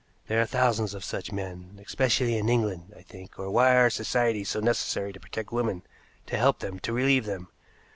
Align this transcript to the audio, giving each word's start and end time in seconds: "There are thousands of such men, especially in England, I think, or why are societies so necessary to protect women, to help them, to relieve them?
"There 0.25 0.41
are 0.41 0.47
thousands 0.47 0.95
of 0.95 1.03
such 1.03 1.31
men, 1.31 1.79
especially 1.85 2.35
in 2.35 2.49
England, 2.49 2.91
I 2.97 3.03
think, 3.03 3.37
or 3.37 3.51
why 3.51 3.75
are 3.75 3.91
societies 3.91 4.49
so 4.49 4.59
necessary 4.59 5.13
to 5.13 5.19
protect 5.19 5.51
women, 5.51 5.83
to 6.25 6.37
help 6.39 6.57
them, 6.57 6.79
to 6.79 6.91
relieve 6.91 7.25
them? 7.25 7.49